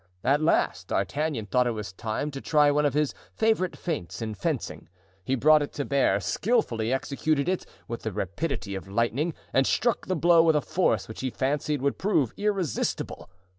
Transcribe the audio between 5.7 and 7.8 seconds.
to bear, skillfully executed it